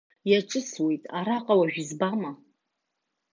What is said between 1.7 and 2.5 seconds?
избама!